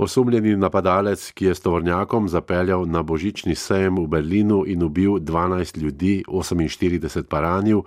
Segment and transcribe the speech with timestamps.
[0.00, 5.76] Osumljeni napadalec, ki je s tovornjakom zapeljal na božični sejem v Berlinu in ubil 12
[5.76, 7.82] ljudi, 48 pa ranil,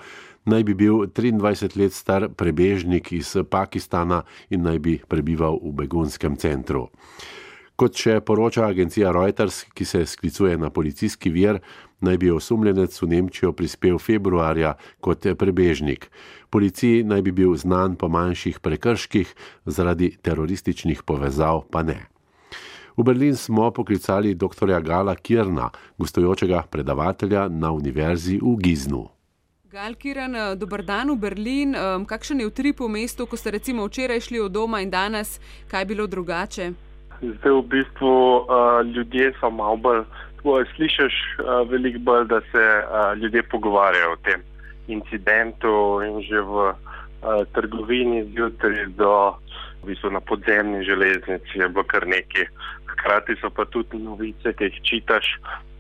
[0.46, 6.38] naj bi bil 23 let star prebežnik iz Pakistana in naj bi prebival v begunskem
[6.38, 6.92] centru.
[7.76, 11.64] Kot še poroča agencija Reuters, ki se sklicuje na policijski vir,
[12.04, 16.10] naj bi osumljenec v Nemčijo prispel februarja kot prebežnik.
[16.50, 19.36] Policiji naj bi bil znan po manjših prekrških,
[19.66, 22.04] zaradi terorističnih povezav pa ne.
[22.98, 24.70] V Berlin smo poklicali dr.
[24.86, 29.08] Gala Kirna, gostujočega predavatelja na univerzi v Giznu.
[29.74, 31.74] Gal Kiran, dober dan v Berlin.
[32.06, 35.82] Kakšen je utrip v mestu, ko ste recimo včeraj šli od doma in danes, kaj
[35.82, 36.66] je bilo drugače?
[37.24, 40.06] Zdaj v bistvu uh, ljudje so malo bolj,
[40.76, 44.42] slišiš uh, veliko bolj, da se uh, ljudje pogovarjajo o tem
[44.88, 46.76] incidentu in že v uh,
[47.56, 49.36] trgovini zjutraj do
[49.84, 52.48] v bistvu na podzemni železnici je bilo kar nekaj.
[52.88, 55.28] Hkrati so pa tudi novice, ki jih čitaš,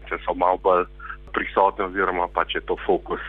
[0.09, 0.85] če so malo bolj
[1.33, 3.23] prisotne oziroma pa če je to fokus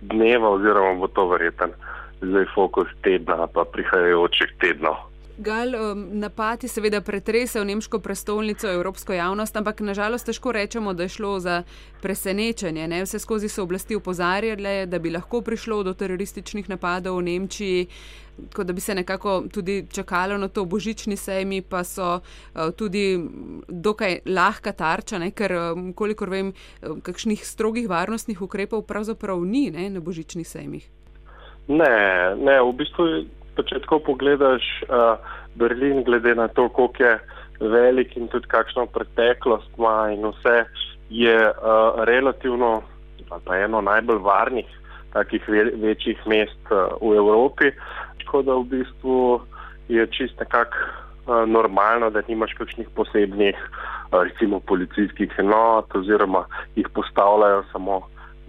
[0.00, 1.72] dneva oziroma bo to verjeten
[2.20, 4.96] zdaj fokus tedna pa prihajajočih tednov.
[5.40, 11.02] Gal, um, napad je seveda pretresel nemško prestolnico, evropsko javnost, ampak nažalost težko rečemo, da
[11.02, 11.62] je šlo za
[12.02, 12.88] presenečenje.
[12.88, 12.98] Ne?
[13.02, 17.86] Vse skozi so oblasti upozarjale, da bi lahko prišlo do terorističnih napadov v Nemčiji,
[18.52, 23.16] kot da bi se nekako tudi čakalo na to božični sejmi, pa so uh, tudi
[23.68, 25.30] dokaj lahka tarča, ne?
[25.30, 26.52] ker um, kolikor vem,
[26.84, 29.88] um, kakšnih strogih varnostnih ukrepov pravzaprav ni ne?
[29.90, 30.84] na božičnih sejmih.
[31.68, 31.92] Ne,
[32.36, 33.12] ne, v bistvu
[33.62, 35.18] če tako pogledaš uh,
[35.54, 37.18] Berlin, glede na to, koliko je
[37.60, 40.64] velik in tudi kakšno preteklost ima in vse,
[41.10, 42.82] je uh, relativno
[43.54, 44.66] eno najbolj varnih
[45.12, 47.72] takih ve večjih mest uh, v Evropi.
[48.24, 49.40] Tako da v bistvu
[49.88, 56.44] je čist nekako uh, normalno, da nimaš kakšnih posebnih, uh, recimo policijskih enot oziroma
[56.76, 58.00] jih postavljajo samo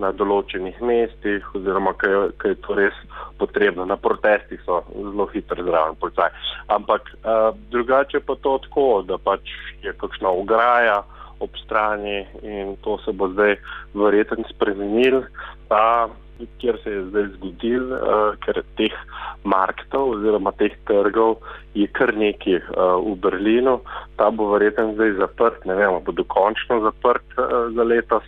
[0.01, 2.97] na določenih mestih, oziroma kaj, kaj je to res
[3.41, 3.85] potrebno.
[3.85, 6.33] Na protestih so zelo hitro zraven policaj.
[6.73, 9.53] Ampak uh, drugače pa to tako, da pač
[9.85, 11.01] je kakšna ograja
[11.41, 13.55] ob strani in to se bo zdaj
[13.97, 15.23] verjetno spremenil.
[15.71, 16.11] Uh,
[16.57, 18.95] kjer se je zdaj zgodil, uh, ker teh
[19.43, 21.37] marketov oziroma teh trgov
[21.77, 23.79] je kar nekaj uh, v Berlinu.
[24.17, 28.25] Ta bo verjetno zdaj zaprt, ne vem, bo dokončno zaprt uh, za letos.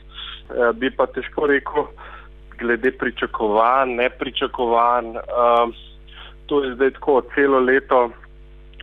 [0.54, 1.88] Eh, bi pa težko rekel,
[2.60, 5.08] glede pričakovanj, nepričakovanj.
[5.18, 5.74] Uh,
[6.46, 8.10] to je zdaj tako, celo leto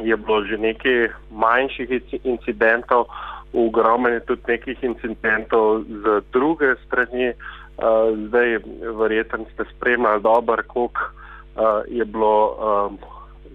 [0.00, 1.90] je bilo že nekaj manjših
[2.24, 3.06] incidentov,
[3.52, 7.30] ogromno je tudi nekih incidentov z druge strani.
[7.30, 8.58] Uh, zdaj,
[8.98, 12.56] verjetno ste spremljali dobro, koliko uh, je bilo.
[12.58, 12.98] Um,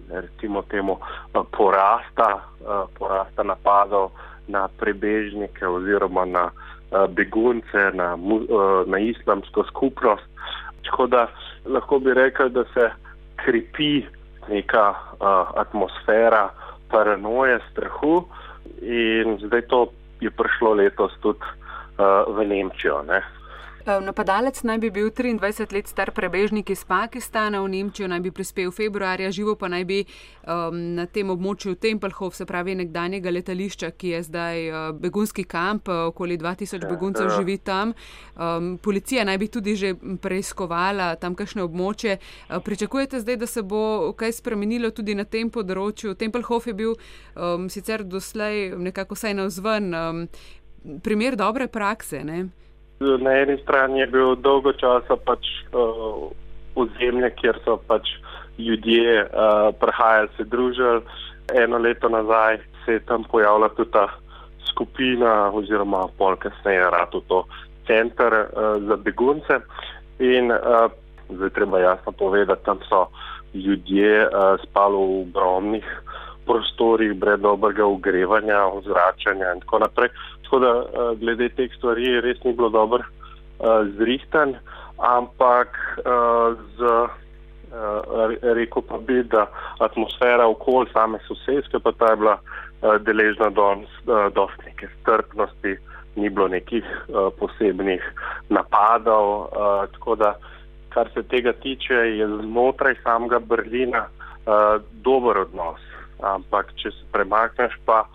[0.06, 0.98] recimo temu
[1.34, 2.46] porasta,
[3.00, 4.12] porasta napadov
[4.48, 6.52] na prebežnike oziroma na
[7.08, 10.24] begunce, na, eh, na islamsko skupnost.
[10.86, 11.28] Tako da
[11.66, 12.90] lahko bi rekel, da se
[13.36, 14.06] krepi
[14.50, 14.98] neka uh,
[15.58, 16.50] atmosfera
[16.90, 18.26] paranoje, strahu
[18.82, 19.88] in zdaj to
[20.22, 23.02] je prišlo letos tudi uh, v Nemčijo.
[23.10, 23.22] Ne.
[23.86, 28.72] Napadalec naj bi bil 23 let star prebežnik iz Pakistana, v Nemčijo naj bi prispel
[28.72, 34.10] februarja, živo pa naj bi um, na tem območju Tempelhof, se pravi nekdanjega letališča, ki
[34.16, 37.38] je zdaj uh, begunski kamp, uh, okoli 2000 ja, beguncev ja.
[37.38, 37.94] živi tam.
[38.34, 42.18] Um, policija naj bi tudi že preiskovala tamkajšnje območje.
[42.18, 46.18] Uh, pričakujete zdaj, da se bo kaj spremenilo tudi na tem področju?
[46.18, 50.28] Tempelhof je bil um, sicer doslej nekako saj navzven um,
[51.06, 52.26] primer dobre prakse.
[52.26, 52.48] Ne?
[53.00, 56.32] Na eni strani je bil dolgo časa pač uh,
[56.80, 58.08] ozemlje, kjer so pač
[58.58, 61.02] ljudje uh, prihajali, se družili.
[61.54, 64.08] Eno leto nazaj se je tam pojavila tudi ta
[64.72, 67.44] skupina, oziroma pol kasneje, rado to
[67.88, 69.60] center uh, za begunce.
[70.20, 70.88] In uh,
[71.30, 73.08] zdaj treba jasno povedati, tam so
[73.54, 75.88] ljudje uh, spali v ogromnih
[76.46, 80.10] prostorih, brez dobrega ogrevanja, ozračanja in tako naprej.
[80.44, 80.86] Tako da uh,
[81.20, 84.56] glede teh stvari res ni bilo dobro uh, zrihtan,
[84.98, 89.48] ampak uh, z, uh, rekel pa bi, da
[89.80, 95.78] atmosfera okoli same sosedske pa ta je bila uh, deležna dosti uh, neke strpnosti,
[96.16, 98.04] ni bilo nekih uh, posebnih
[98.50, 99.50] napadov.
[99.52, 100.36] Uh, tako da
[100.96, 105.82] kar se tega tiče, je znotraj samega Berlina uh, dober odnos.
[106.26, 108.06] Ampak, če se premakneš pa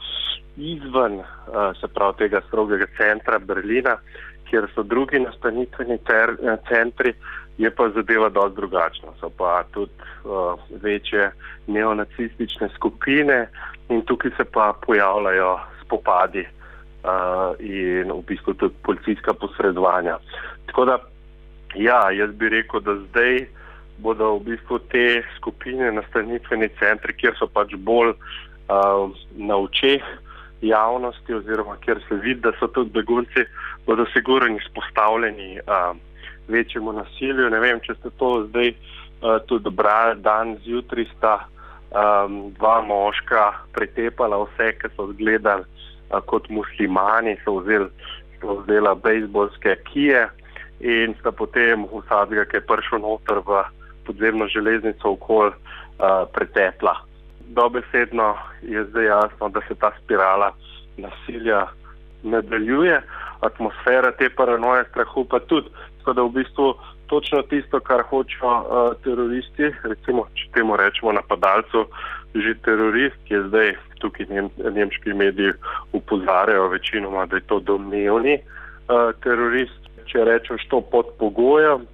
[0.56, 3.96] izven uh, se pravi tega strogega centra Berlina,
[4.50, 7.14] kjer so drugi nastanitveni ter, uh, centri,
[7.58, 9.14] je pa zadeva dosti drugačna.
[9.20, 9.92] So pa tudi
[10.24, 11.30] uh, večje
[11.66, 13.46] neonacistične skupine
[13.88, 20.18] in tukaj se pa pojavljajo spopadi uh, in v bistvu tudi policijska posredovanja.
[20.66, 20.98] Tako da,
[21.74, 23.46] ja, jaz bi rekel, da zdaj
[24.02, 30.04] bodo v bistvu te skupine nastanitveni centri, kjer so pač bolj uh, na očeh
[30.60, 33.46] javnosti oziroma kjer se vidi, da so tudi begunci,
[33.86, 35.60] bodo sigurno izpostavljeni.
[35.64, 35.96] Uh,
[36.50, 37.50] večjemu nasilju.
[37.50, 43.44] Ne vem, če ste to zdaj uh, tudi brali, dan zjutraj sta um, dva moška
[43.76, 47.88] pretepala vse, ki so zgledali uh, kot muslimani, so vzeli,
[48.40, 50.26] so vzeli bejzbolske kije
[50.80, 53.62] in sta potem vsakega, ki je prišel noter v
[54.10, 56.96] podzemno železnico, okol uh, pretepla.
[57.54, 60.52] Dobesedno je zdaj jasno, da se ta spirala
[60.96, 61.66] nasilja
[62.22, 63.02] nadaljuje,
[63.40, 65.68] atmosfera te paranoje, strahu pa tudi.
[65.98, 66.74] Tako da v bistvu
[67.06, 68.66] točno tisto, kar hočejo uh,
[69.04, 71.86] teroristi, recimo, če temu rečemo napadalcu,
[72.34, 73.72] že terorist, ki je zdaj
[74.02, 75.54] tukaj nem, nemški mediji
[75.92, 79.78] upozarjajo večinoma, da je to domnevni uh, terorist.
[80.10, 81.84] Če rečeš to pod pogojem,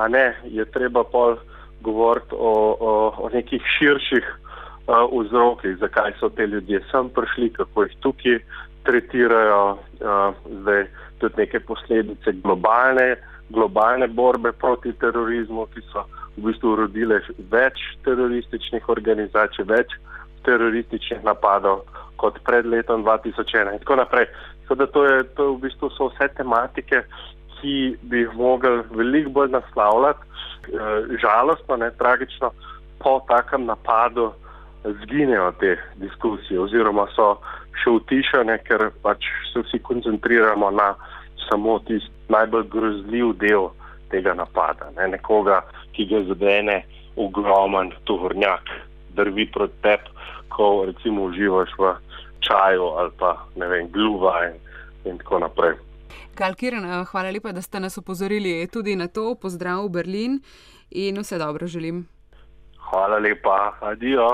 [0.00, 1.36] a ne, je treba pa
[1.82, 7.86] govoriti o, o, o nekih širših uh, vzrokih, zakaj so te ljudje sem prišli, kako
[7.86, 8.38] jih tukaj
[8.88, 10.86] tretirajo, uh, zdaj
[11.18, 13.16] tudi neke posledice globalne
[13.48, 16.04] globalne borbe proti terorizmu, ki so
[16.36, 17.20] v bistvu urodile
[17.50, 19.94] več terorističnih organizacij, več
[20.46, 21.82] terorističnih napadov
[22.20, 24.28] kot pred letom 2001 in tako naprej.
[24.68, 27.02] Sada to, je, to je v bistvu so vse tematike,
[27.60, 30.26] ki bi jih mogli veliko bolj naslavljati.
[30.68, 32.50] E, žalostno, ne tragično,
[32.98, 34.32] po takem napadu
[34.84, 37.36] zginejo te diskusije oziroma so
[37.82, 40.92] še utišane, ker pač se vsi koncentriramo na
[41.48, 43.70] samo tisti najbolj grozljiv del
[44.10, 44.90] tega napada.
[44.96, 45.08] Ne?
[45.14, 45.62] Nekoga,
[45.92, 46.82] ki ga zadene
[47.16, 48.70] ogromen tovornjak,
[49.16, 50.14] drvi proti tebi,
[50.54, 51.94] ko recimo uživaš v
[52.46, 54.58] čaju ali pa ne vem, gluva in,
[55.04, 55.76] in tako naprej.
[56.34, 59.34] Kalkiran, hvala lepa, da ste nas opozorili tudi na to.
[59.34, 60.40] Pozdrav v Berlin
[60.90, 62.06] in vse dobro želim.
[62.90, 64.28] Hvala lepa, adijo.